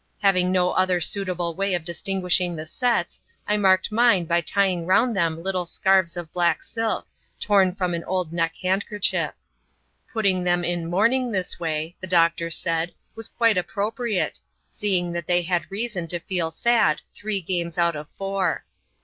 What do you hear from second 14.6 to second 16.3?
seeing that they had reason to